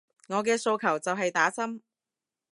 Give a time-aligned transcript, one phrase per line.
[0.29, 1.81] 我嘅訴求就係打針